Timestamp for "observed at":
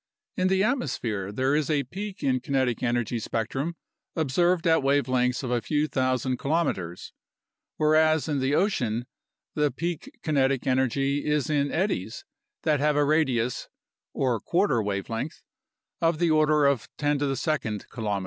4.15-4.81